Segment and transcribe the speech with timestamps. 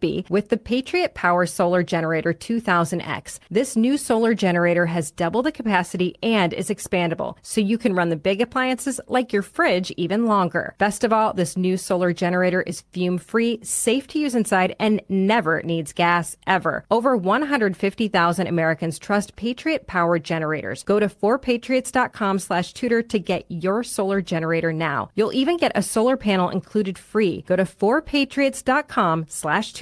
[0.00, 3.38] be with the Patriot Power Solar Generator 2000X.
[3.50, 8.08] This new solar generator has double the capacity and is expandable, so you can run
[8.08, 10.74] the big appliances like your fridge even longer.
[10.78, 15.02] Best of all, this new solar generator is fume free, safe to use inside, and
[15.08, 16.84] never needs gas ever.
[16.90, 20.82] Over 150,000 Americans trust Patriot Power generators.
[20.82, 25.10] Go to 4patriots.com slash tudor to get your solar generator now.
[25.14, 27.42] You'll even get a solar panel included free.
[27.42, 29.81] Go to 4patriots.com slash tudor.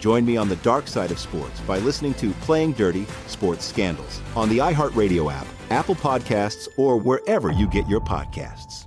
[0.00, 4.22] Join me on the dark side of sports by listening to Playing Dirty Sports Scandals
[4.34, 8.86] on the iHeartRadio app, Apple Podcasts, or wherever you get your podcasts.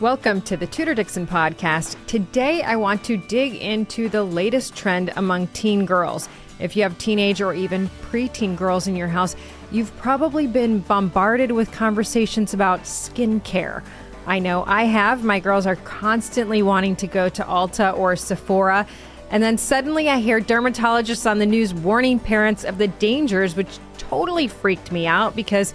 [0.00, 1.94] Welcome to the Tudor Dixon podcast.
[2.08, 6.28] Today, I want to dig into the latest trend among teen girls.
[6.58, 9.36] If you have teenage or even preteen girls in your house,
[9.70, 13.84] you've probably been bombarded with conversations about skincare.
[14.28, 15.24] I know I have.
[15.24, 18.86] My girls are constantly wanting to go to Ulta or Sephora.
[19.30, 23.78] And then suddenly I hear dermatologists on the news warning parents of the dangers, which
[23.96, 25.72] totally freaked me out because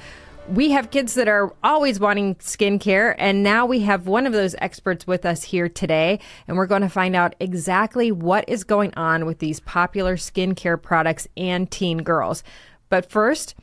[0.48, 3.16] we have kids that are always wanting skincare.
[3.18, 6.20] And now we have one of those experts with us here today.
[6.48, 10.80] And we're going to find out exactly what is going on with these popular skincare
[10.80, 12.44] products and teen girls.
[12.90, 13.56] But first,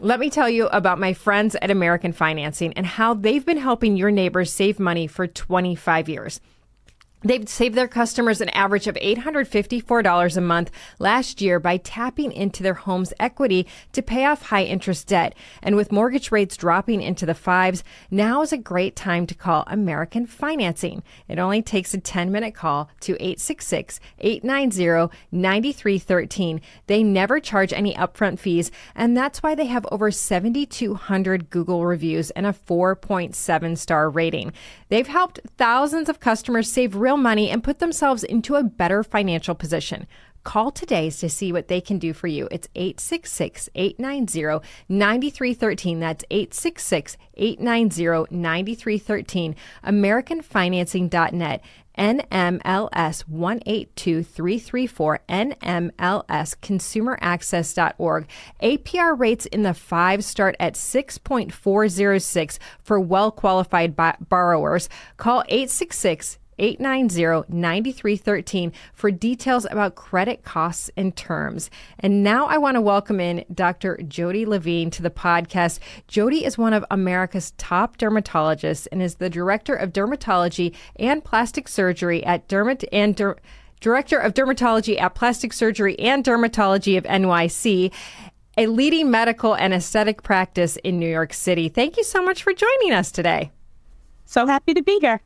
[0.00, 3.96] let me tell you about my friends at American Financing and how they've been helping
[3.96, 6.40] your neighbors save money for 25 years.
[7.24, 12.62] They've saved their customers an average of $854 a month last year by tapping into
[12.62, 15.34] their home's equity to pay off high interest debt.
[15.62, 19.64] And with mortgage rates dropping into the fives, now is a great time to call
[19.68, 21.02] American Financing.
[21.26, 26.60] It only takes a 10 minute call to 866 890 9313.
[26.86, 32.30] They never charge any upfront fees, and that's why they have over 7,200 Google reviews
[32.32, 34.52] and a 4.7 star rating.
[34.94, 39.56] They've helped thousands of customers save real money and put themselves into a better financial
[39.56, 40.06] position.
[40.44, 42.46] Call today to see what they can do for you.
[42.52, 45.98] It's 866 890 9313.
[45.98, 49.56] That's 866 890 9313.
[49.84, 51.60] AmericanFinancing.net.
[51.98, 58.26] NMLS 182334, NMLS consumeraccess.org.
[58.62, 63.94] APR rates in the five start at 6.406 for well qualified
[64.28, 64.88] borrowers.
[65.16, 71.70] Call 866 890 9313 for details about credit costs and terms.
[71.98, 73.98] And now I want to welcome in Dr.
[74.08, 75.78] Jody Levine to the podcast.
[76.08, 81.68] Jody is one of America's top dermatologists and is the director of dermatology and plastic
[81.68, 83.36] surgery at Dermat and Der-
[83.80, 87.92] Director of Dermatology at Plastic Surgery and Dermatology of NYC
[88.56, 91.68] a leading medical and aesthetic practice in New York City.
[91.68, 93.50] Thank you so much for joining us today.
[94.24, 95.20] So happy to be here.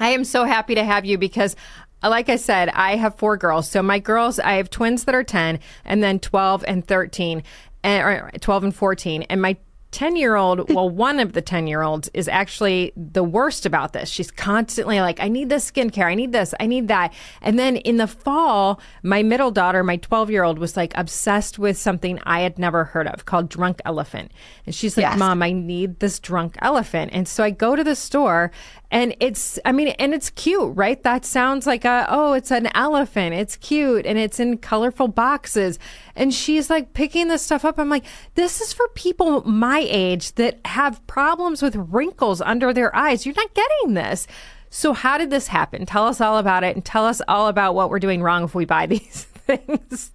[0.00, 1.56] I am so happy to have you because
[2.02, 3.68] uh, like I said, I have four girls.
[3.68, 7.42] So my girls, I have twins that are 10 and then 12 and 13
[7.82, 9.56] and or 12 and 14 and my
[9.90, 13.94] 10 year old, well, one of the 10 year olds is actually the worst about
[13.94, 14.08] this.
[14.08, 16.04] She's constantly like, I need this skincare.
[16.04, 16.54] I need this.
[16.60, 17.12] I need that.
[17.40, 21.58] And then in the fall, my middle daughter, my 12 year old, was like obsessed
[21.58, 24.30] with something I had never heard of called Drunk Elephant.
[24.66, 25.18] And she's like, Yes.
[25.18, 27.10] Mom, I need this drunk elephant.
[27.14, 28.50] And so I go to the store
[28.90, 31.02] and it's, I mean, and it's cute, right?
[31.02, 33.34] That sounds like a, oh, it's an elephant.
[33.34, 35.78] It's cute and it's in colorful boxes.
[36.16, 37.78] And she's like picking this stuff up.
[37.78, 42.94] I'm like, this is for people my age that have problems with wrinkles under their
[42.94, 43.26] eyes.
[43.26, 44.26] You're not getting this.
[44.70, 45.86] So, how did this happen?
[45.86, 48.54] Tell us all about it and tell us all about what we're doing wrong if
[48.54, 50.12] we buy these things.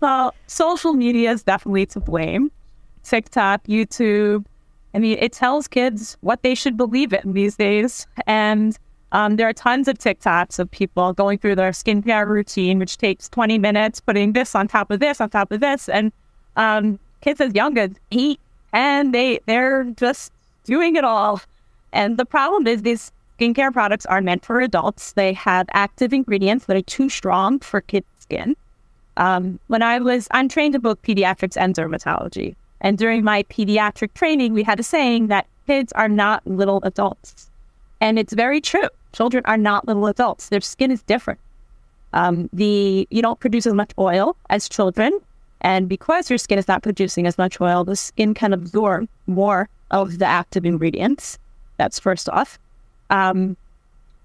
[0.00, 2.50] Well, social media is definitely to blame.
[3.04, 4.44] TikTok, YouTube.
[4.94, 8.06] I mean, it tells kids what they should believe in these days.
[8.26, 8.78] And
[9.12, 13.28] um, there are tons of TikToks of people going through their skincare routine, which takes
[13.28, 15.88] 20 minutes, putting this on top of this, on top of this.
[15.88, 16.12] And
[16.56, 18.40] um, kids as young as eight,
[18.74, 20.32] and they, they're just
[20.64, 21.40] doing it all.
[21.92, 25.12] And the problem is these skincare products are meant for adults.
[25.12, 28.56] They have active ingredients that are too strong for kids' skin.
[29.16, 32.56] Um, when I was, I'm trained in both pediatrics and dermatology.
[32.80, 37.48] And during my pediatric training, we had a saying that kids are not little adults.
[38.00, 38.88] And it's very true.
[39.12, 40.48] Children are not little adults.
[40.48, 41.38] Their skin is different.
[42.12, 45.18] Um, the you don't produce as much oil as children,
[45.64, 49.68] and because your skin is not producing as much oil, the skin can absorb more
[49.90, 51.38] of the active ingredients.
[51.78, 52.58] That's first off.
[53.08, 53.56] Um,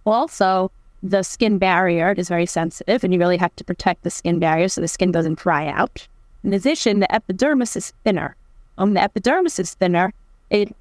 [0.06, 0.70] also,
[1.02, 4.68] the skin barrier is very sensitive, and you really have to protect the skin barrier
[4.68, 6.06] so the skin doesn't dry out.
[6.44, 8.36] In addition, the epidermis is thinner.
[8.76, 10.14] When the epidermis is thinner,
[10.50, 10.76] it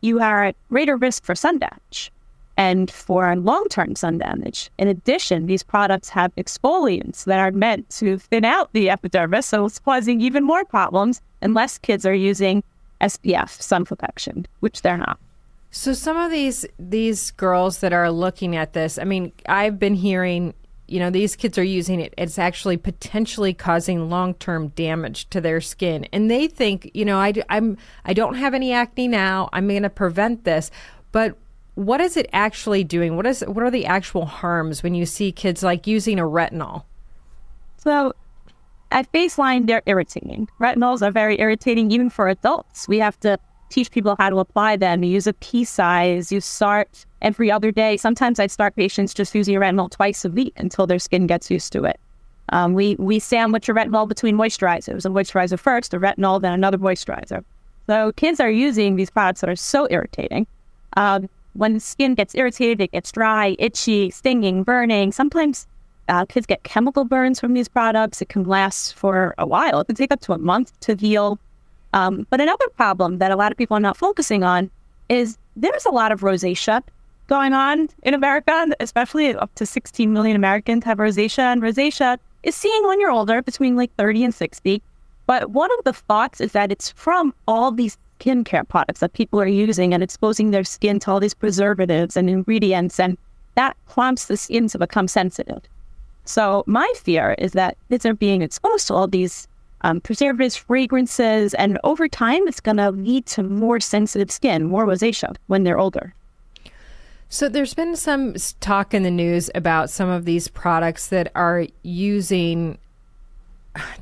[0.00, 2.10] you are at greater risk for sun damage
[2.56, 4.70] and for long-term sun damage.
[4.78, 9.66] In addition, these products have exfoliants that are meant to thin out the epidermis, so
[9.66, 12.62] it's causing even more problems unless kids are using
[13.00, 15.18] SPF sun protection, which they're not.
[15.70, 19.94] So some of these these girls that are looking at this, I mean, I've been
[19.94, 20.54] hearing,
[20.86, 22.14] you know, these kids are using it.
[22.16, 27.18] It's actually potentially causing long term damage to their skin, and they think, you know,
[27.18, 29.48] I, I'm I don't have any acne now.
[29.52, 30.70] I'm going to prevent this,
[31.10, 31.36] but
[31.74, 33.16] what is it actually doing?
[33.16, 36.84] What is what are the actual harms when you see kids like using a retinol?
[37.78, 38.14] So
[38.90, 40.48] at baseline, they're irritating.
[40.60, 42.86] Retinols are very irritating even for adults.
[42.86, 43.38] We have to
[43.70, 45.02] teach people how to apply them.
[45.02, 46.30] You use a pea size.
[46.30, 47.96] You start every other day.
[47.96, 51.50] Sometimes I start patients just using a retinol twice a week until their skin gets
[51.50, 51.98] used to it.
[52.50, 55.04] Um, we we sandwich a retinol between moisturizers.
[55.04, 57.42] A moisturizer first, a retinol, then another moisturizer.
[57.86, 60.46] So kids are using these products that are so irritating.
[60.96, 65.12] Um, when skin gets irritated, it gets dry, itchy, stinging, burning.
[65.12, 65.66] Sometimes
[66.08, 68.20] uh, kids get chemical burns from these products.
[68.20, 69.80] It can last for a while.
[69.80, 71.38] It can take up to a month to heal.
[71.92, 74.70] Um, but another problem that a lot of people are not focusing on
[75.08, 76.82] is there's a lot of rosacea
[77.26, 81.52] going on in America, especially up to 16 million Americans have rosacea.
[81.52, 84.82] And rosacea is seen when you're older, between like 30 and 60.
[85.26, 89.40] But one of the thoughts is that it's from all these skincare products that people
[89.40, 93.18] are using and exposing their skin to all these preservatives and ingredients, and
[93.54, 95.62] that prompts the skin to become sensitive.
[96.24, 99.46] So my fear is that kids are being exposed to all these
[99.82, 104.86] um, preservatives, fragrances, and over time, it's going to lead to more sensitive skin, more
[104.86, 106.14] rosacea when they're older.
[107.28, 111.66] So there's been some talk in the news about some of these products that are
[111.82, 112.78] using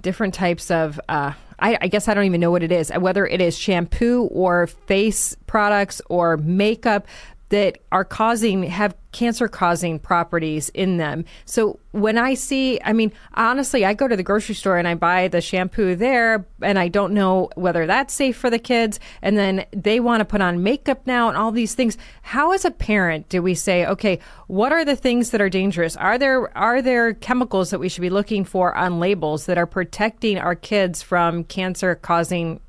[0.03, 1.01] different types of.
[1.09, 4.25] Uh, I, I guess I don't even know what it is, whether it is shampoo
[4.33, 7.07] or face products or makeup
[7.53, 11.23] that are causing have cancer causing properties in them.
[11.45, 14.95] So when I see, I mean, honestly, I go to the grocery store and I
[14.95, 19.37] buy the shampoo there and I don't know whether that's safe for the kids and
[19.37, 21.99] then they want to put on makeup now and all these things.
[22.23, 25.95] How as a parent do we say, okay, what are the things that are dangerous?
[25.97, 29.67] Are there are there chemicals that we should be looking for on labels that are
[29.67, 32.61] protecting our kids from cancer causing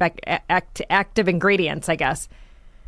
[0.00, 2.28] act, active ingredients, I guess?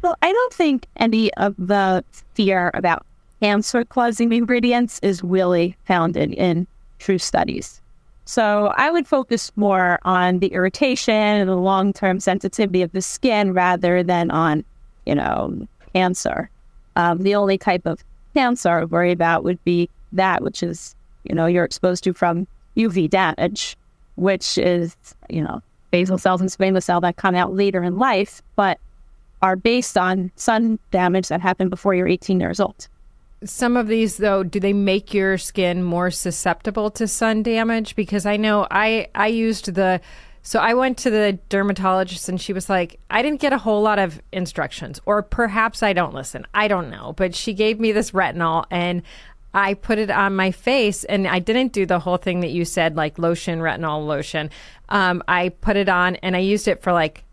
[0.03, 2.05] Well, I don't think any of the
[2.35, 3.05] fear about
[3.41, 6.67] cancer causing ingredients is really founded in
[6.99, 7.81] true studies.
[8.25, 13.03] So I would focus more on the irritation and the long term sensitivity of the
[13.03, 14.65] skin rather than on,
[15.05, 16.49] you know, cancer.
[16.97, 18.05] Um, the only type of
[18.35, 22.47] cancer I worry about would be that which is, you know, you're exposed to from
[22.77, 23.77] UV damage,
[24.17, 24.97] which is,
[25.29, 28.43] you know, basal cells and squamous cell that come out later in life.
[28.55, 28.79] But
[29.43, 32.89] are based on sun damage that happened before you're 18 years old.
[33.43, 37.97] Some of these, though, do they make your skin more susceptible to sun damage?
[37.97, 40.01] Because I know I I used the
[40.43, 43.83] So I went to the dermatologist and she was like, I didn't get a whole
[43.83, 46.47] lot of instructions, or perhaps I don't listen.
[46.53, 47.15] I don't know.
[47.17, 49.03] But she gave me this retinol and
[49.53, 52.65] I put it on my face and I didn't do the whole thing that you
[52.65, 54.51] said, like lotion, retinol lotion.
[54.91, 57.25] Um, I put it on and I used it for like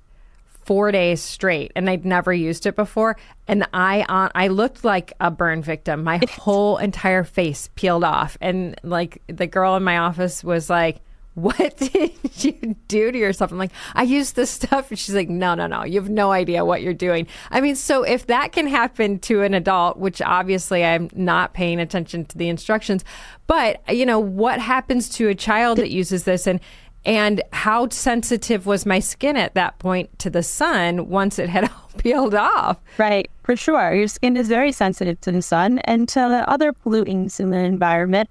[0.68, 3.16] four days straight and I'd never used it before.
[3.48, 6.04] And I uh, I looked like a burn victim.
[6.04, 8.38] My whole entire face peeled off.
[8.42, 11.00] And like the girl in my office was like,
[11.36, 12.12] what did
[12.44, 13.52] you do to yourself?
[13.52, 14.90] I'm like, I used this stuff.
[14.90, 15.86] And she's like, no, no, no.
[15.86, 17.28] You have no idea what you're doing.
[17.50, 21.80] I mean, so if that can happen to an adult, which obviously I'm not paying
[21.80, 23.06] attention to the instructions,
[23.46, 26.60] but you know, what happens to a child that uses this and
[27.08, 31.64] and how sensitive was my skin at that point to the sun once it had
[31.72, 32.78] all peeled off?
[32.98, 33.96] Right, for sure.
[33.96, 37.60] Your skin is very sensitive to the sun and to the other pollutants in the
[37.60, 38.30] environment.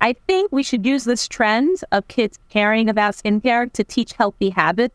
[0.00, 4.50] I think we should use this trend of kids caring about skincare to teach healthy
[4.50, 4.94] habits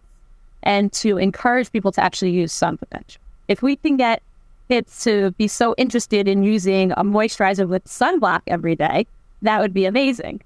[0.61, 3.21] and to encourage people to actually use sun protection.
[3.47, 4.21] If we can get
[4.67, 9.07] kids to be so interested in using a moisturizer with sunblock every day,
[9.41, 10.41] that would be amazing.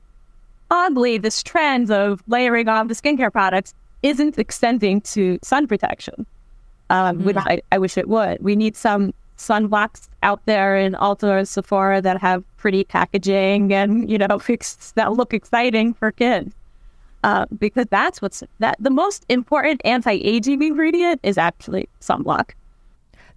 [0.72, 6.26] Oddly, this trend of layering on the skincare products isn't extending to sun protection,
[6.90, 8.42] um, which I, I wish it would.
[8.42, 14.10] We need some sunblocks out there in Ulta or Sephora that have pretty packaging and
[14.10, 16.54] you know fix that look exciting for kids.
[17.24, 22.52] Uh, because that's what's that the most important anti-aging ingredient is actually sunblock.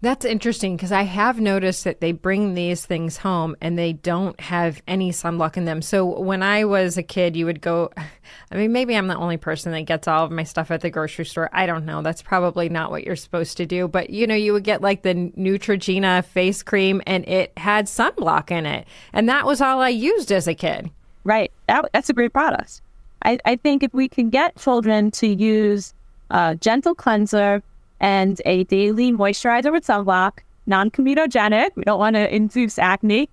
[0.00, 4.38] That's interesting because I have noticed that they bring these things home and they don't
[4.38, 5.82] have any sunblock in them.
[5.82, 7.90] So when I was a kid, you would go,
[8.52, 10.90] I mean, maybe I'm the only person that gets all of my stuff at the
[10.90, 11.50] grocery store.
[11.52, 12.02] I don't know.
[12.02, 13.88] That's probably not what you're supposed to do.
[13.88, 18.52] But, you know, you would get like the Neutrogena face cream and it had sunblock
[18.52, 18.86] in it.
[19.12, 20.92] And that was all I used as a kid.
[21.24, 21.50] Right.
[21.66, 22.82] That, that's a great product.
[23.24, 25.92] I, I think if we can get children to use
[26.30, 27.64] a gentle cleanser,
[28.00, 31.70] and a daily moisturizer with sunblock, non comedogenic.
[31.74, 33.28] We don't want to induce acne.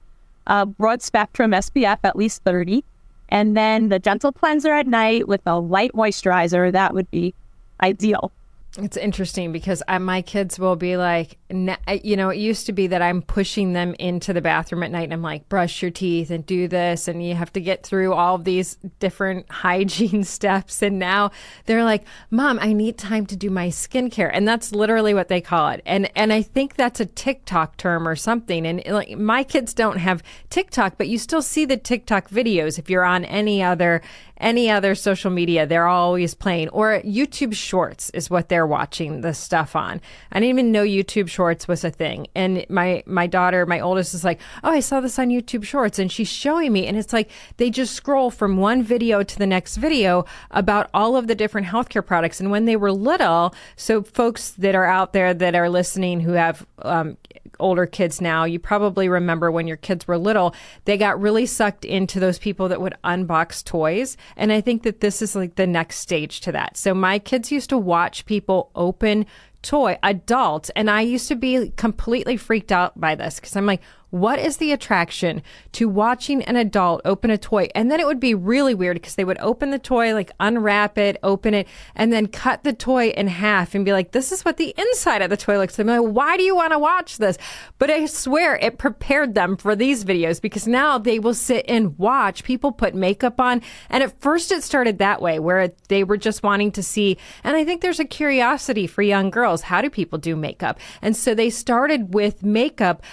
[0.48, 2.84] Uh, broad spectrum SPF at least 30.
[3.30, 6.72] And then the gentle cleanser at night with a light moisturizer.
[6.72, 7.34] That would be
[7.82, 8.32] ideal.
[8.78, 12.88] It's interesting because I, my kids will be like, you know, it used to be
[12.88, 16.30] that I'm pushing them into the bathroom at night and I'm like, brush your teeth
[16.30, 17.08] and do this.
[17.08, 20.82] And you have to get through all these different hygiene steps.
[20.82, 21.32] And now
[21.66, 24.30] they're like, Mom, I need time to do my skincare.
[24.34, 25.82] And that's literally what they call it.
[25.86, 28.68] And, and I think that's a TikTok term or something.
[28.68, 32.90] And like my kids don't have TikTok, but you still see the TikTok videos if
[32.90, 34.02] you're on any other
[34.38, 36.70] any other social media, they're always playing.
[36.70, 40.02] Or YouTube Shorts is what they're watching the stuff on.
[40.32, 42.28] I didn't even know YouTube Shorts was a thing.
[42.36, 46.00] And my my daughter, my oldest, is like, "Oh, I saw this on YouTube Shorts,"
[46.00, 49.48] and she's showing me, and it's like they just scroll from one video to the
[49.48, 52.40] next video about all of the different healthcare products.
[52.40, 56.34] And when they were little, so folks that are out there that are listening who
[56.34, 57.18] have um,
[57.60, 61.86] older kids now, you probably remember when your kids were little, they got really sucked
[61.86, 64.18] into those people that would unbox toys.
[64.36, 66.78] And I think that this is like the next stage to that.
[66.78, 69.26] So my kids used to watch people open
[69.62, 73.82] toy adults and i used to be completely freaked out by this because i'm like
[74.16, 75.44] what is the attraction
[75.74, 77.68] to watching an adult open a toy?
[77.76, 80.98] And then it would be really weird because they would open the toy, like unwrap
[80.98, 84.46] it, open it, and then cut the toy in half and be like, this is
[84.46, 85.88] what the inside of the toy looks like.
[85.88, 87.38] like why do you want to watch this?
[87.78, 91.98] But I swear it prepared them for these videos because now they will sit and
[91.98, 93.62] watch people put makeup on.
[93.90, 97.18] And at first it started that way where they were just wanting to see.
[97.44, 99.64] And I think there's a curiosity for young girls.
[99.64, 100.80] How do people do makeup?
[101.02, 103.04] And so they started with makeup,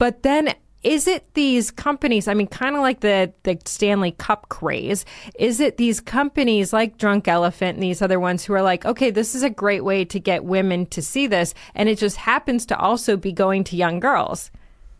[0.00, 0.52] but then
[0.82, 5.04] is it these companies i mean kind of like the the stanley cup craze
[5.38, 9.10] is it these companies like drunk elephant and these other ones who are like okay
[9.10, 12.66] this is a great way to get women to see this and it just happens
[12.66, 14.50] to also be going to young girls?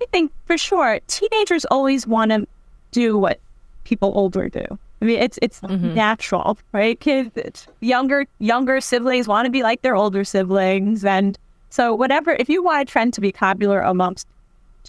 [0.02, 2.46] I think for sure teenagers always want to
[2.90, 3.38] do what
[3.84, 4.64] people older do.
[5.02, 5.94] I mean it's it's mm-hmm.
[5.94, 6.98] natural right?
[7.00, 11.38] Kids younger younger siblings want to be like their older siblings and
[11.70, 14.26] so whatever if you want a trend to be popular amongst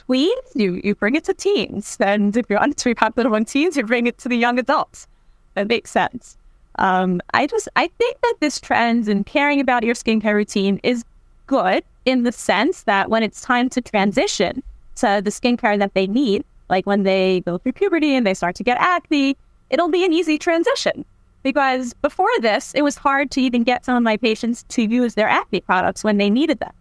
[0.08, 1.98] tweens, you, you bring it to teens.
[2.00, 4.38] And if you want it to be popular among teens, you bring it to the
[4.38, 5.08] young adults.
[5.56, 6.38] That makes sense.
[6.76, 11.04] Um, I just I think that this trend and caring about your skincare routine is
[11.48, 14.64] good in the sense that when it's time to transition
[14.96, 18.56] to the skincare that they need, like when they go through puberty and they start
[18.56, 19.36] to get acne,
[19.70, 21.04] it'll be an easy transition.
[21.44, 25.16] Because before this, it was hard to even get some of my patients to use
[25.16, 26.74] their acne products when they needed them.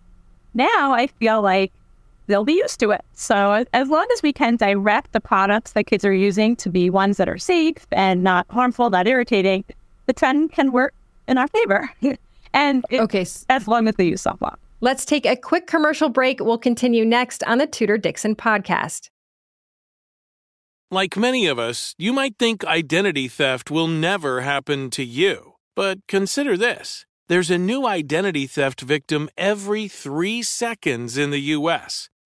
[0.54, 1.72] Now I feel like
[2.30, 3.02] they'll be used to it.
[3.12, 6.88] So as long as we can direct the products that kids are using to be
[6.88, 9.64] ones that are safe and not harmful, not irritating,
[10.06, 10.94] the trend can work
[11.28, 11.90] in our favor.
[12.54, 13.26] and it, Okay.
[13.49, 14.56] as long as they use sunblock.
[14.80, 16.40] Let's take a quick commercial break.
[16.40, 19.10] We'll continue next on the Tudor Dixon podcast.
[20.90, 25.54] Like many of us, you might think identity theft will never happen to you.
[25.76, 32.08] But consider this there's a new identity theft victim every three seconds in the U.S.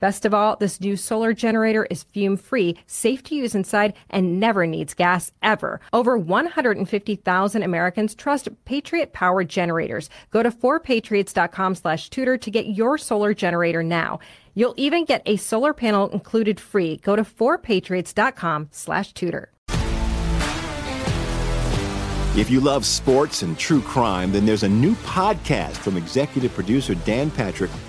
[0.00, 4.38] Best of all, this new solar generator is fume free, safe to use inside, and
[4.38, 5.80] never needs gas ever.
[5.92, 10.08] Over 150,000 Americans trust Patriot Power generators.
[10.30, 14.20] Go to 4patriots.com slash tudor to get your solar generator now.
[14.54, 16.98] You'll even get a solar panel included free.
[16.98, 19.50] Go to 4patriots.com slash tudor.
[22.36, 26.94] If you love sports and true crime, then there's a new podcast from executive producer
[26.94, 27.72] Dan Patrick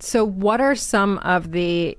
[0.00, 1.96] So, what are some of the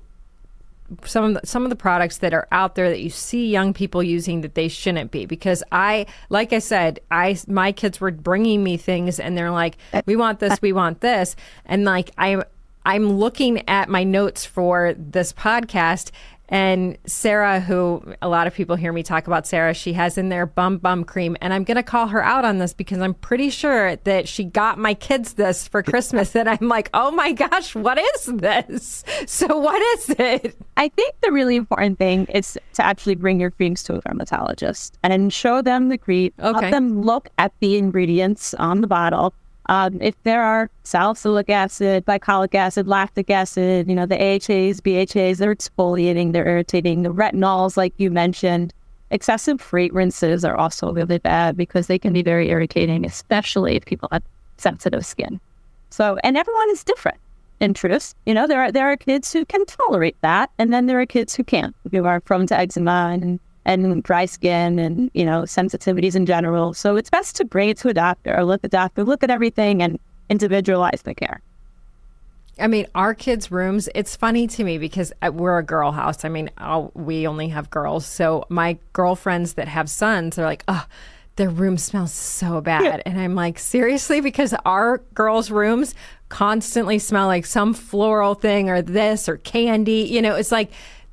[1.04, 3.72] some of the, some of the products that are out there that you see young
[3.72, 5.26] people using that they shouldn't be?
[5.26, 9.78] Because I, like I said, I my kids were bringing me things, and they're like,
[10.04, 12.42] "We want this, we want this," and like I.
[12.88, 16.12] I'm looking at my notes for this podcast,
[16.48, 20.28] and Sarah, who a lot of people hear me talk about Sarah, she has in
[20.28, 21.36] there bum bum cream.
[21.40, 24.44] And I'm going to call her out on this because I'm pretty sure that she
[24.44, 26.34] got my kids this for Christmas.
[26.36, 29.04] and I'm like, oh my gosh, what is this?
[29.26, 30.56] So, what is it?
[30.76, 34.98] I think the really important thing is to actually bring your creams to a dermatologist
[35.02, 36.32] and show them the cream.
[36.38, 36.60] Okay.
[36.60, 39.34] Let them look at the ingredients on the bottle.
[39.68, 45.38] Um, if there are salicylic acid, glycolic acid, lactic acid, you know, the AHAs, BHAs,
[45.38, 47.02] they're exfoliating, they're irritating.
[47.02, 48.72] The retinols, like you mentioned,
[49.10, 54.08] excessive fragrances are also really bad because they can be very irritating, especially if people
[54.12, 54.22] have
[54.56, 55.40] sensitive skin.
[55.90, 57.18] So, and everyone is different.
[57.58, 60.84] In truth, you know, there are there are kids who can tolerate that, and then
[60.84, 65.10] there are kids who can't, who are prone to eczema and and dry skin and
[65.12, 66.72] you know sensitivities in general.
[66.72, 69.30] So it's best to bring it to a doctor or look at doctor, look at
[69.30, 69.98] everything, and
[70.30, 71.42] individualize the care.
[72.58, 76.24] I mean, our kids' rooms, it's funny to me because uh, we're a girl house.
[76.24, 78.06] I mean, I'll, we only have girls.
[78.06, 80.86] So my girlfriends that have sons are like, oh,
[81.36, 83.02] their room smells so bad.
[83.04, 84.22] And I'm like, seriously?
[84.22, 85.94] Because our girls' rooms
[86.30, 90.08] constantly smell like some floral thing or this or candy.
[90.10, 90.70] You know, it's like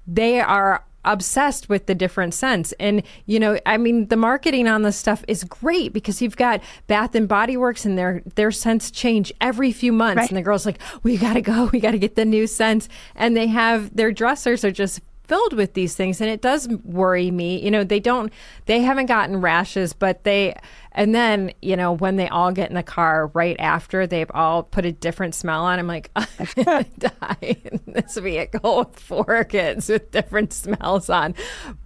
[0.08, 2.74] they are obsessed with the different scents.
[2.80, 6.62] And, you know, I mean, the marketing on this stuff is great because you've got
[6.88, 10.22] Bath and Body Works and their their scents change every few months.
[10.22, 10.30] Right.
[10.30, 12.90] And the girls like, we gotta go, we gotta get the new scents.
[13.16, 17.32] And they have their dressers are just filled with these things and it does worry
[17.32, 18.32] me you know they don't
[18.66, 20.54] they haven't gotten rashes but they
[20.94, 24.64] and then you know when they all get in the car right after they've all
[24.64, 25.80] put a different smell on.
[25.80, 31.36] I'm like i'm gonna die in this vehicle with four kids with different smells on.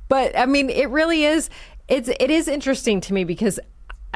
[0.07, 1.49] But i mean it really is
[1.87, 3.59] it's it is interesting to me because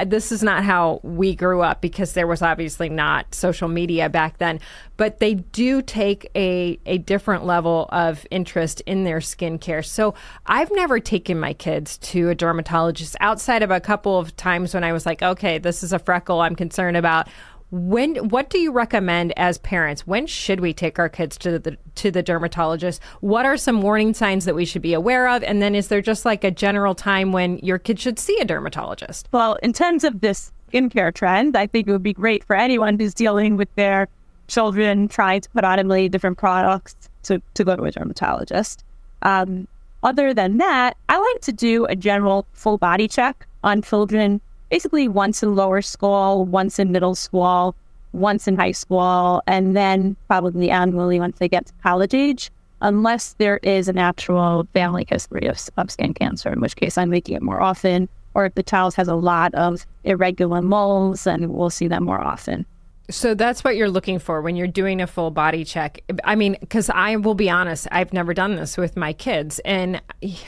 [0.05, 4.37] this is not how we grew up because there was obviously not social media back
[4.37, 4.59] then
[4.97, 9.83] but they do take a, a different level of interest in their skincare.
[9.85, 10.13] So
[10.45, 14.83] i've never taken my kids to a dermatologist outside of a couple of times when
[14.83, 17.27] i was like okay this is a freckle i'm concerned about
[17.71, 20.05] when what do you recommend as parents?
[20.05, 23.01] When should we take our kids to the to the dermatologist?
[23.21, 25.41] What are some warning signs that we should be aware of?
[25.43, 28.45] And then is there just like a general time when your kid should see a
[28.45, 29.29] dermatologist?
[29.31, 32.99] Well, in terms of this skincare trend, I think it would be great for anyone
[32.99, 34.09] who's dealing with their
[34.47, 38.83] children trying to put on a million different products to, to go to a dermatologist.
[39.21, 39.67] Um,
[40.03, 45.07] other than that, I like to do a general full body check on children, basically
[45.07, 47.75] once in lower school, once in middle school,
[48.13, 52.49] once in high school, and then probably annually once they get to college age,
[52.81, 57.09] unless there is an actual family history of, of skin cancer, in which case I'm
[57.09, 61.51] making it more often, or if the child has a lot of irregular moles, then
[61.51, 62.65] we'll see them more often.
[63.11, 66.01] So that's what you're looking for when you're doing a full body check.
[66.23, 69.59] I mean, because I will be honest, I've never done this with my kids.
[69.59, 70.01] And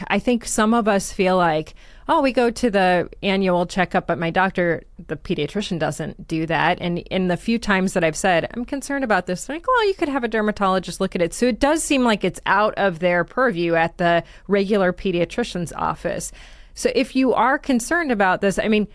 [0.08, 1.76] I think some of us feel like,
[2.08, 6.80] oh, we go to the annual checkup, but my doctor, the pediatrician, doesn't do that.
[6.82, 9.94] And in the few times that I've said, I'm concerned about this, like, well, you
[9.94, 11.34] could have a dermatologist look at it.
[11.34, 16.32] So it does seem like it's out of their purview at the regular pediatrician's office.
[16.74, 18.88] So if you are concerned about this, I mean,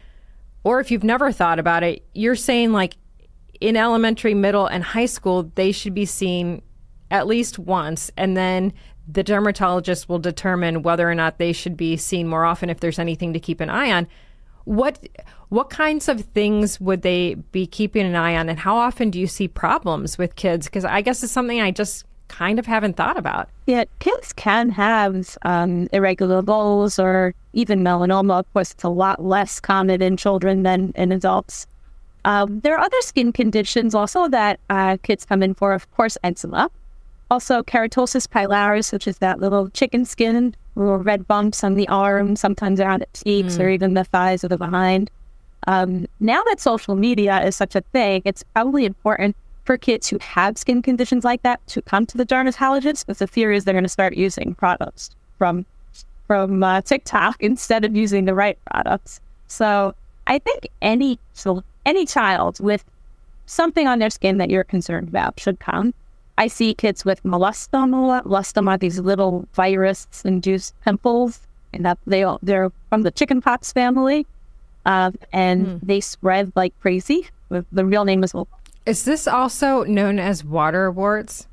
[0.64, 2.96] or if you've never thought about it, you're saying like
[3.60, 6.62] in elementary, middle, and high school, they should be seen
[7.10, 8.72] at least once, and then
[9.10, 12.98] the dermatologist will determine whether or not they should be seen more often if there's
[12.98, 14.06] anything to keep an eye on.
[14.64, 15.08] What
[15.48, 19.18] what kinds of things would they be keeping an eye on, and how often do
[19.18, 20.66] you see problems with kids?
[20.66, 23.48] Because I guess it's something I just kind of haven't thought about.
[23.66, 28.40] Yeah, kids can have um, irregular moles or even melanoma.
[28.40, 31.66] Of course, it's a lot less common in children than in adults.
[32.28, 36.18] Um, there are other skin conditions also that uh, kids come in for, of course,
[36.22, 36.70] eczema.
[37.30, 42.36] Also, keratosis pilaris, which is that little chicken skin, little red bumps on the arm,
[42.36, 43.60] sometimes around the cheeks Mm.
[43.60, 45.10] or even the thighs or the behind.
[45.66, 50.18] Um, now that social media is such a thing, it's probably important for kids who
[50.20, 53.72] have skin conditions like that to come to the dermatologist because the fear is they're
[53.74, 55.64] going to start using products from
[56.26, 59.18] from uh, TikTok instead of using the right products.
[59.46, 59.94] So
[60.26, 61.18] I think any
[61.88, 62.84] any child with
[63.46, 65.94] something on their skin that you're concerned about should come.
[66.36, 67.90] I see kids with molluscum.
[68.24, 71.40] Molluscum are these little virus-induced pimples,
[71.72, 74.26] and that they all, they're from the chickenpox family,
[74.84, 77.28] um, and they spread like crazy.
[77.48, 78.34] The the real name is
[78.84, 81.46] Is this also known as water warts?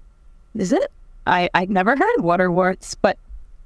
[0.53, 0.91] Is it?
[1.25, 3.17] I I never heard water warts, but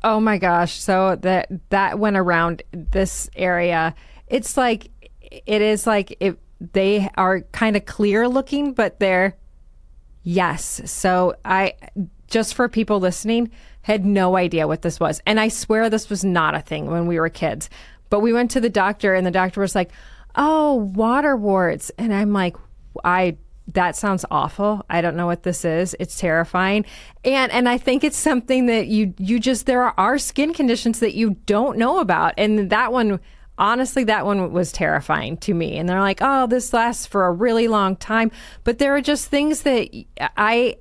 [0.04, 0.80] oh my gosh!
[0.80, 3.94] So that that went around this area.
[4.28, 6.38] It's like it is like it.
[6.60, 9.38] They are kind of clear looking, but they're
[10.24, 10.82] yes.
[10.86, 11.74] So I
[12.28, 13.50] just for people listening
[13.82, 17.08] had no idea what this was, and I swear this was not a thing when
[17.08, 17.70] we were kids.
[18.10, 19.92] But we went to the doctor, and the doctor was like,
[20.36, 22.56] "Oh, water warts," and I'm like,
[23.04, 23.38] I
[23.74, 24.86] that sounds awful.
[24.90, 25.96] I don't know what this is.
[26.00, 26.86] It's terrifying.
[27.24, 31.16] And and I think it's something that you you just there are skin conditions that
[31.16, 32.34] you don't know about.
[32.38, 33.20] And that one
[33.60, 35.78] honestly that one was terrifying to me.
[35.78, 38.32] And they're like, "Oh, this lasts for a really long time."
[38.64, 39.90] But there are just things that
[40.36, 40.78] I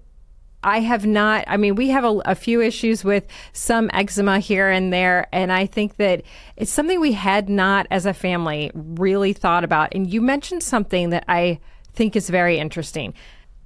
[0.62, 1.44] I have not.
[1.46, 5.52] I mean, we have a, a, few issues with some eczema here and there, and
[5.52, 6.22] I think that
[6.56, 9.94] it's something we had not, as a family, really thought about.
[9.94, 11.60] And you mentioned something that I
[11.94, 13.14] think is very interesting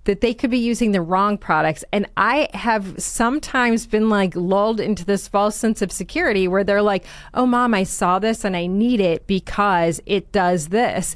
[0.05, 1.85] that they could be using the wrong products.
[1.93, 6.83] And I have sometimes been like lulled into this false sense of security where they're
[6.83, 11.15] like, oh, mom, I saw this and I need it because it does this.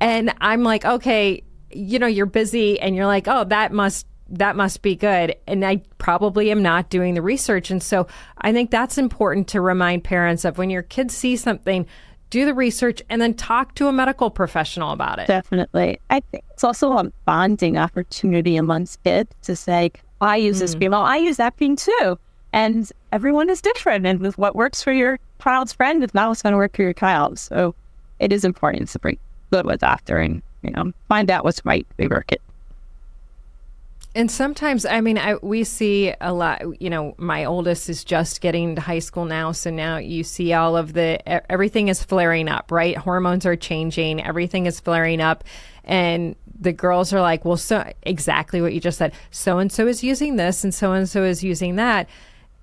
[0.00, 4.56] And I'm like, okay, you know, you're busy and you're like, oh, that must that
[4.56, 5.34] must be good.
[5.46, 7.70] And I probably am not doing the research.
[7.70, 11.86] And so I think that's important to remind parents of when your kids see something,
[12.30, 15.26] do the research, and then talk to a medical professional about it.
[15.26, 15.98] Definitely.
[16.10, 20.94] I think it's also a bonding opportunity amongst kids to say, I use this Mm.
[20.94, 22.18] Oh, I use that cream too.
[22.52, 24.06] And everyone is different.
[24.06, 26.82] And with what works for your child's friend is not what's going to work for
[26.82, 27.38] your child.
[27.38, 27.74] So
[28.18, 29.18] it is important to bring
[29.50, 32.40] good with after and, you know, find out what's right for your kid.
[34.18, 36.82] And sometimes, I mean, I, we see a lot.
[36.82, 40.52] You know, my oldest is just getting to high school now, so now you see
[40.54, 42.96] all of the everything is flaring up, right?
[42.96, 45.44] Hormones are changing, everything is flaring up,
[45.84, 49.12] and the girls are like, "Well, so exactly what you just said.
[49.30, 52.08] So and so is using this, and so and so is using that,"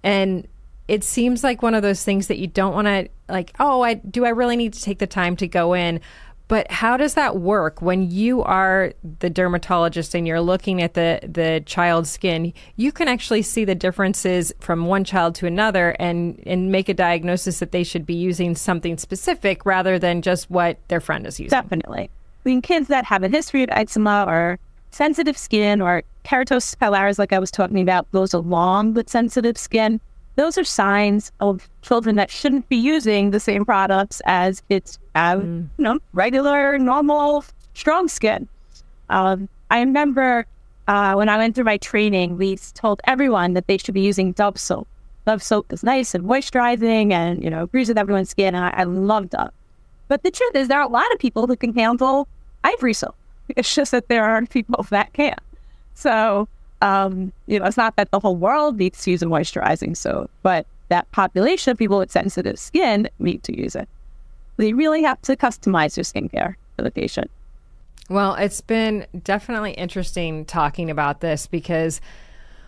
[0.03, 0.45] and
[0.89, 3.55] it seems like one of those things that you don't want to like.
[3.61, 4.25] Oh, I do.
[4.25, 6.01] I really need to take the time to go in.
[6.47, 11.19] But how does that work when you are the dermatologist and you're looking at the
[11.23, 12.53] the child's skin?
[12.75, 16.93] You can actually see the differences from one child to another and and make a
[16.93, 21.39] diagnosis that they should be using something specific rather than just what their friend is
[21.39, 21.49] using.
[21.49, 22.09] Definitely.
[22.45, 24.59] I mean, kids that have a history of eczema or
[24.91, 29.99] sensitive skin or keratosis pilaris, like I was talking about, goes along with sensitive skin.
[30.35, 35.01] Those are signs of children that shouldn't be using the same products as its who
[35.15, 38.47] have, you know, regular, normal, strong skin.
[39.09, 40.45] Um, I remember
[40.87, 44.33] uh, when I went through my training, we told everyone that they should be using
[44.33, 44.87] Dove soap.
[45.25, 48.53] Dove soap is nice and moisturizing and, you know, agrees with everyone's skin.
[48.55, 49.51] And I, I love Dove.
[50.07, 52.27] But the truth is, there are a lot of people who can handle
[52.63, 53.15] ivory soap.
[53.55, 55.39] It's just that there are people that can't.
[55.93, 56.47] So,
[56.81, 60.29] um, you know, it's not that the whole world needs to use a moisturizing soap,
[60.43, 63.89] but that population of people with sensitive skin need to use it.
[64.57, 67.31] They really have to customize your skincare for the patient.
[68.09, 72.01] Well, it's been definitely interesting talking about this because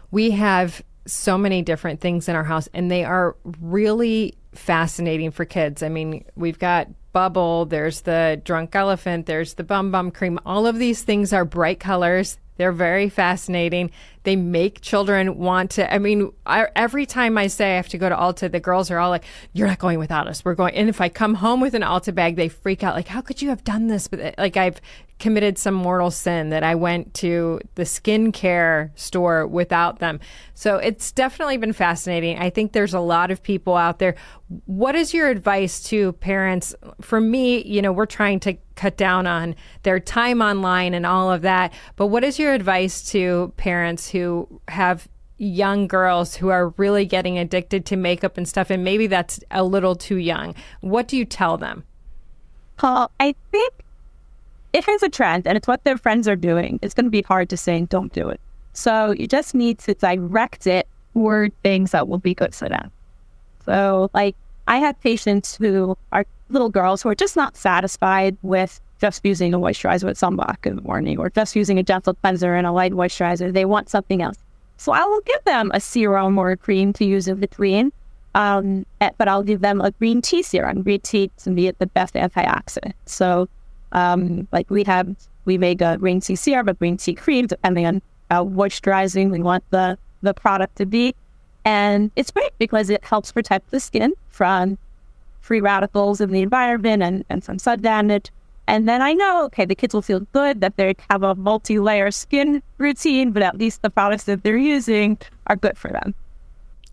[0.09, 5.45] we have so many different things in our house and they are really fascinating for
[5.45, 5.83] kids.
[5.83, 6.87] I mean, we've got
[7.17, 10.38] bubble, there's the drunk elephant, there's the bum bum cream.
[10.45, 12.38] All of these things are bright colors.
[12.58, 13.89] They're very fascinating.
[14.23, 15.91] They make children want to.
[15.91, 18.91] I mean, I, every time I say I have to go to Ulta, the girls
[18.91, 20.43] are all like, "You're not going without us.
[20.43, 22.95] We're going." And if I come home with an Ulta bag, they freak out.
[22.95, 24.08] Like, how could you have done this?
[24.08, 24.82] But uh, like, I've
[25.19, 30.19] committed some mortal sin that I went to the skincare store without them.
[30.53, 32.38] So it's definitely been fascinating.
[32.38, 34.15] I think there's a lot of people out there.
[34.65, 36.75] What is your advice to parents?
[37.07, 41.31] For me, you know, we're trying to cut down on their time online and all
[41.31, 41.71] of that.
[41.95, 47.37] But what is your advice to parents who have young girls who are really getting
[47.37, 50.53] addicted to makeup and stuff and maybe that's a little too young?
[50.81, 51.85] What do you tell them?
[52.75, 53.73] Paul, I think
[54.73, 57.21] if it's a trend and it's what their friends are doing, it's going to be
[57.21, 58.41] hard to say don't do it.
[58.73, 62.91] So you just need to direct it toward things that will be good for them.
[63.63, 64.35] So, like,
[64.67, 69.53] I have patients who are little girls who are just not satisfied with just using
[69.53, 72.71] a moisturizer with sunblock in the morning or just using a gentle cleanser and a
[72.71, 73.53] light moisturizer.
[73.53, 74.38] They want something else.
[74.77, 77.91] So I will give them a serum or a cream to use in between.
[78.36, 80.83] Um, eh, but I'll give them a green tea serum.
[80.83, 82.93] Green tea to be the best antioxidant.
[83.05, 83.49] So,
[83.91, 87.86] um, like we have, we make a green tea serum, a green tea cream, depending
[87.88, 91.15] on how moisturizing we want the the product to be.
[91.65, 94.77] And it's great because it helps protect the skin from
[95.47, 98.31] free radicals in the environment and, and from sun damage.
[98.67, 101.79] And then I know, okay, the kids will feel good that they have a multi
[101.79, 106.13] layer skin routine, but at least the products that they're using are good for them.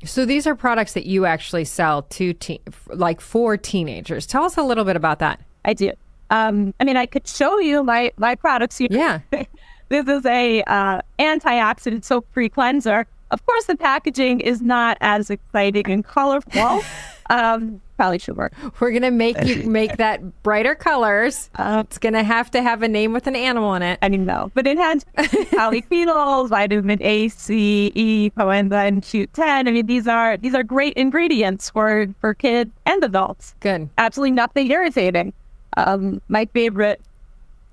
[0.04, 4.26] So these are products that you actually sell to teen, like for teenagers.
[4.26, 5.40] Tell us a little bit about that.
[5.64, 5.92] I do.
[6.30, 8.88] Um, I mean, I could show you my my products here.
[8.90, 9.20] Yeah.
[9.88, 13.06] this is a uh, antioxidant soap free cleanser.
[13.30, 16.82] Of course, the packaging is not as exciting and colorful.
[17.30, 18.52] um, probably should work.
[18.80, 21.50] We're gonna make you make that brighter colors.
[21.58, 23.98] it's gonna have to have a name with an animal in it.
[24.02, 29.38] I mean, no, but it has polyphenols, vitamin A, C, E, coenzyme Q10.
[29.40, 33.54] I mean, these are these are great ingredients for for kids and adults.
[33.60, 33.88] Good.
[33.98, 35.32] Absolutely nothing irritating.
[35.76, 37.00] Um, my favorite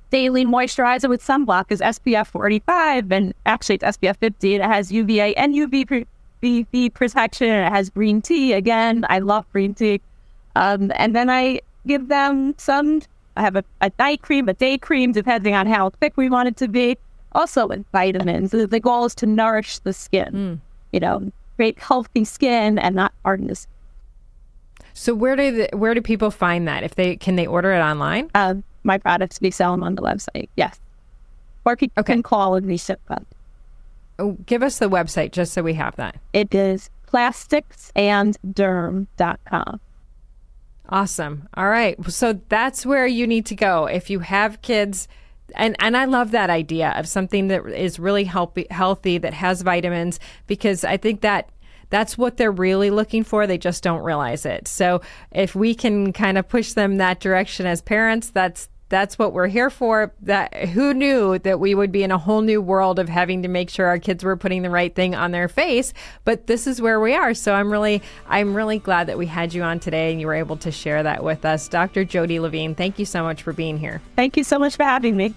[0.09, 4.55] daily moisturizer with sunblock is SPF 45, and actually it's SPF 50.
[4.55, 6.07] It has UVA and UV pre-
[6.43, 7.47] UV protection.
[7.47, 8.53] It has green tea.
[8.53, 10.01] Again, I love green tea.
[10.55, 13.01] Um, and then I give them some.
[13.37, 16.49] I have a, a night cream, a day cream, depending on how thick we want
[16.49, 16.97] it to be.
[17.33, 18.51] Also with vitamins.
[18.51, 20.59] The, goal is to nourish the skin.
[20.91, 23.67] You know, create healthy skin and not hardness.
[24.93, 26.83] So where do the, where do people find that?
[26.83, 28.29] If they can they order it online?
[28.35, 30.49] Um, my products we sell them on the website.
[30.55, 30.79] Yes,
[31.65, 33.25] or people can call and we ship them.
[34.19, 36.17] Oh, give us the website just so we have that.
[36.33, 39.79] It is plasticsandderm.com.
[40.91, 41.47] Awesome.
[41.55, 41.97] All right.
[42.11, 45.07] So that's where you need to go if you have kids.
[45.55, 49.61] And and I love that idea of something that is really healthy, healthy that has
[49.61, 51.49] vitamins because I think that
[51.89, 53.45] that's what they're really looking for.
[53.45, 54.67] They just don't realize it.
[54.67, 55.01] So
[55.31, 59.47] if we can kind of push them that direction as parents, that's that's what we're
[59.47, 60.13] here for.
[60.21, 63.47] That who knew that we would be in a whole new world of having to
[63.47, 65.93] make sure our kids were putting the right thing on their face.
[66.25, 67.33] But this is where we are.
[67.33, 70.35] So I'm really I'm really glad that we had you on today and you were
[70.35, 71.67] able to share that with us.
[71.67, 72.05] Dr.
[72.05, 74.01] Jody Levine, thank you so much for being here.
[74.15, 75.33] Thank you so much for having me.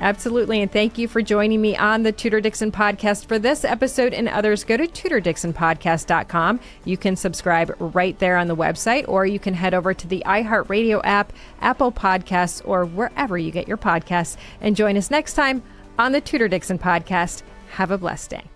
[0.00, 0.60] Absolutely.
[0.60, 4.28] And thank you for joining me on the Tudor Dixon podcast for this episode and
[4.28, 4.62] others.
[4.64, 6.60] Go to tudordixonpodcast.com.
[6.84, 10.22] You can subscribe right there on the website, or you can head over to the
[10.26, 14.36] iHeartRadio app, Apple Podcasts, or wherever you get your podcasts.
[14.60, 15.62] And join us next time
[15.98, 17.42] on the Tudor Dixon podcast.
[17.70, 18.55] Have a blessed day.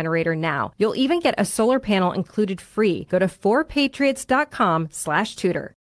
[0.01, 0.73] generator now.
[0.77, 3.05] You'll even get a solar panel included free.
[3.05, 5.75] Go to 4patriots.com slash tudor.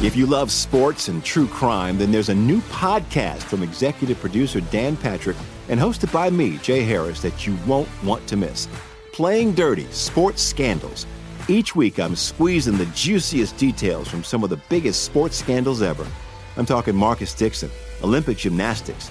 [0.00, 4.60] If you love sports and true crime, then there's a new podcast from executive producer
[4.60, 5.36] Dan Patrick
[5.68, 8.68] and hosted by me, Jay Harris, that you won't want to miss.
[9.12, 11.04] Playing Dirty Sports Scandals.
[11.48, 16.06] Each week, I'm squeezing the juiciest details from some of the biggest sports scandals ever.
[16.56, 17.70] I'm talking Marcus Dixon,
[18.04, 19.10] Olympic gymnastics,